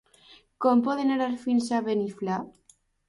[0.65, 2.39] Com podem anar fins a Beniflà?